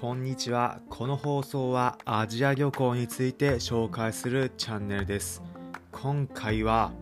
[0.00, 0.80] こんにちは。
[0.88, 5.42] この放送はアジア旅行について紹介するチャンネルです。
[5.92, 6.92] 今回は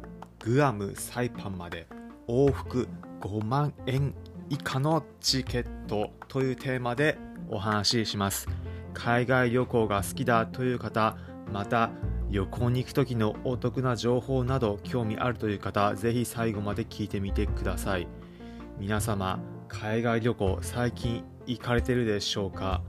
[0.40, 1.86] グアムサイパンまで
[2.26, 2.88] 往復
[3.20, 4.16] 5万円
[4.50, 7.16] 以下のチケットというテーマで
[7.48, 8.48] お話しします。
[8.94, 11.16] 海外旅行が好きだという方
[11.52, 11.90] また
[12.30, 18.08] 旅行に行く時のお得な情報など興味あるという方ぜひ最後まで聞いてみてください。
[18.80, 19.38] 皆様
[19.68, 22.82] 海外旅行最近行かれてるでしょうか？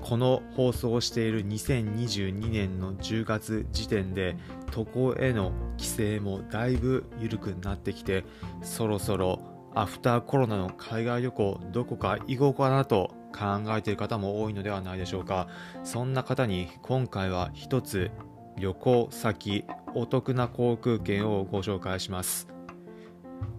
[0.00, 4.36] この放送をしている2022年の10月時点で
[4.70, 8.24] 渡航への規制もだいぶ緩くなってきて
[8.62, 9.40] そろそろ
[9.74, 15.48] アフターコロナの海外旅行どこか行こうかなと考えている方も多いのではないでしょうか。
[15.82, 18.10] そんな方に今回は一つ
[18.58, 22.46] 旅行先お得な航空券をご紹介します。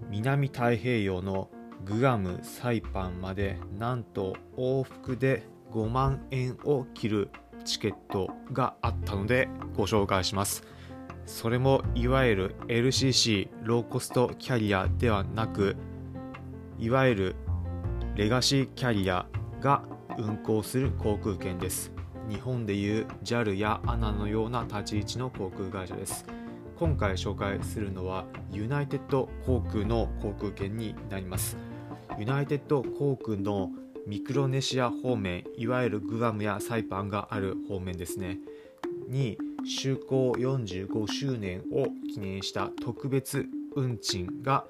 [0.09, 1.49] 南太平洋の
[1.83, 7.29] グアムサイパンまでなんと往復で5万円を切る
[7.65, 10.63] チケットがあったのでご紹介します。
[11.25, 15.75] それもいわゆる LCC ローコストキャリアではなく
[16.77, 17.35] いわゆる
[18.15, 19.25] レガシーキャリア
[19.59, 19.83] が
[20.17, 21.91] 運航する航空券です。
[22.29, 26.25] 日本でいう JAL や ANA のような立ち位置の航空会社です。
[26.77, 31.57] 今回紹介するのはユナイテッド航空の航空券になります。
[32.19, 33.69] ユナイテッド航空の
[34.05, 38.39] ミクロネシア方面いわゆるグアムやサイパンがある方面ですね。
[39.07, 44.65] に就航45周年を記念した特別運賃が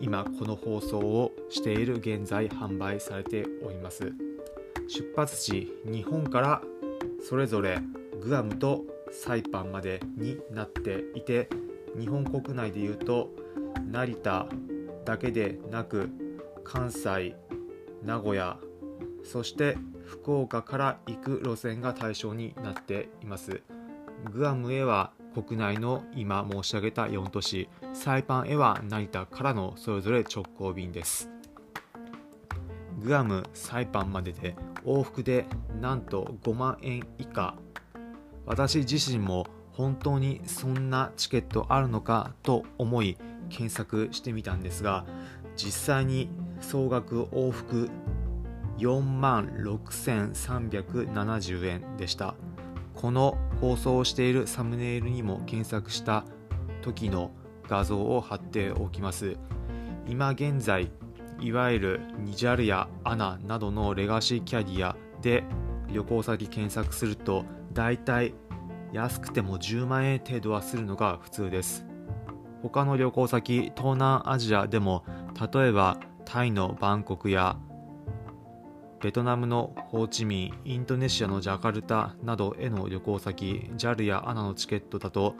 [0.00, 4.12] 今この放送をしている現在販売されております。
[4.86, 6.62] 出発地日本から
[7.28, 7.80] それぞれ
[8.20, 11.48] グアムとサイパンまでになっていて
[11.98, 13.30] 日本国内でいうと
[13.90, 14.46] 成田
[15.04, 16.10] だけでなく
[16.64, 17.36] 関西
[18.02, 18.58] 名古屋
[19.22, 23.62] そして福岡から行く路線が対象になっています。
[24.30, 31.30] グアムへは国内の今申し上げた4都市サイパンへは成田からのそれぞれ直行便です。
[33.02, 35.46] グアムサイパンまでで往復で
[35.80, 37.56] なんと5万円以下。
[38.46, 43.16] 私自身も本当にそんなチケットあるのかと思い
[43.48, 45.06] 検索してみたんですが
[45.56, 46.28] 実際に
[46.60, 47.90] 総額往復
[48.78, 52.34] 4万6370円でした。
[52.94, 56.24] この放送をしているサムネイルにも検索した
[56.82, 57.32] 時の
[57.68, 59.36] 画像を貼っておきます。
[60.06, 60.90] 今現在
[61.40, 65.44] いわゆるニジャルやアナなどのレガシーキャリアで
[65.92, 68.34] 旅行先検索するとだいたい
[68.92, 71.86] 安くても10万円程度はするのが普通です。
[72.62, 75.04] 他の旅行先東南アジアでも
[75.52, 77.56] 例えばタイのバンコクや
[79.00, 85.34] ベトナムのホーチミン、インドネシアのジャカルタなどへの旅行先 JAL や ANA のチケットだと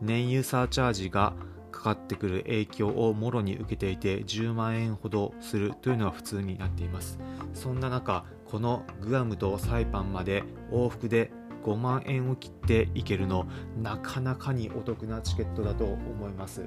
[0.00, 1.34] 燃油サーチャージが
[1.70, 7.18] かかってくる影響をもろに受けていて10万円ほどするというのが普通になっています。
[7.52, 11.30] そんな中このグアムとサイパンまで往復で
[11.64, 13.46] 5万円を切っていけるの
[13.80, 16.66] なかなかにお得なチケットだと思います。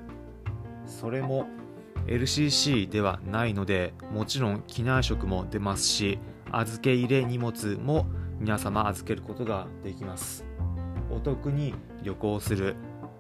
[0.86, 1.48] それも
[2.08, 6.20] LCC ではないのでもちろん機内食も出ますし
[6.52, 8.08] 預け入れ荷物も
[8.40, 10.46] 皆様預けることができます。
[11.12, 12.76] お得に旅行する。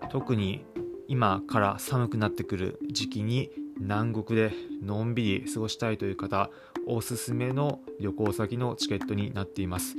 [0.09, 0.65] 特に
[1.07, 3.49] 今から寒くなってくる時期に
[3.79, 4.51] 南国で
[4.81, 6.49] のんびり過ごしたいという方
[6.85, 9.95] おすすめの旅行先のチケットになっています。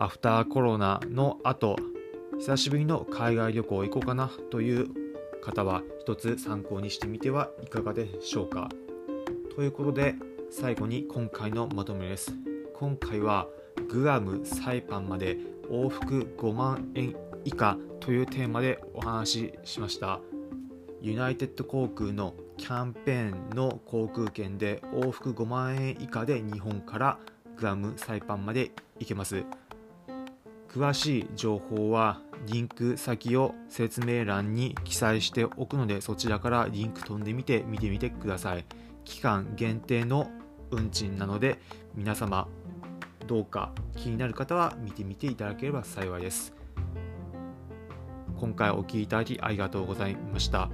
[0.00, 1.76] アフターコロナの後
[2.38, 4.88] 久しぶりの海外旅行行こうかなという
[5.42, 8.68] 方は一つ参考にしてみてはいかがでしょうか。
[9.56, 10.14] ということで
[10.52, 12.32] 最後に今回のまとめです。
[12.74, 13.48] 今回は
[13.88, 15.36] グアムサイパンまで
[15.68, 20.20] 往復5万円以下というテーマでお話ししました。
[21.02, 27.18] ユナイテッド航空のキャンペーンの航空券で往復5万円以下で日本から
[27.56, 28.70] グアムサイパンまで
[29.00, 29.44] 行けます。
[30.78, 38.64] 詳しい情報はリンク先を説明欄に記載しておくのでそちらからリンク飛んでみて見てみてください。
[39.04, 40.30] 期間限定の
[40.70, 41.58] 運賃なので
[41.96, 42.46] 皆様
[43.26, 46.54] どうか気になる方は見てみていただければ幸いです。
[48.38, 50.70] 今回お聴きいただきありがとうございました。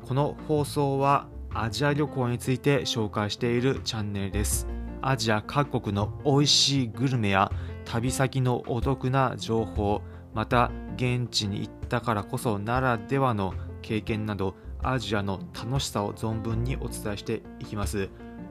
[0.00, 4.66] この放送はアジア旅行について紹介しているチャンネルです。
[5.02, 7.52] アジア各国の美味しいグルメや
[7.84, 10.02] 旅先のお得な情報
[10.34, 18.08] また現地に行ったからこそならではの経験などアジアの楽しさを存分にお伝えしていきます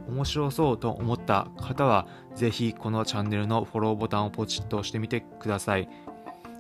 [0.07, 5.89] 面白そうと思った方は、ぜひこのチャンネルのフォローボタンをポチッと押してみてください。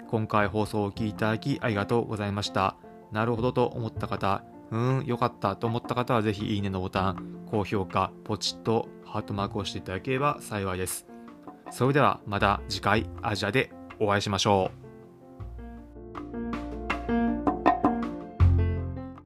[0.09, 2.75] 今回放送をお聴きいただきありがとうございました。
[3.11, 11.10] なるほどと思った方、うーん、よかったと思った方はぜひいいねのボタン、高評価、ポチッとハートマークをしていただければ幸いです。
[11.71, 14.80] それではまた次回アジアでお会いしましょう。